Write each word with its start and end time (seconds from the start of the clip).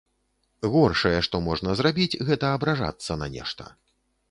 Горшае, 0.75 1.19
што 1.27 1.41
можна 1.49 1.77
зрабіць, 1.83 2.19
гэта 2.31 2.51
абражацца 2.59 3.21
на 3.23 3.31
нешта. 3.39 3.63